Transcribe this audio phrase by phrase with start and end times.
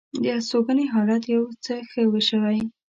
[0.23, 2.59] د هستوګنې حالت یو څه ښه شوی.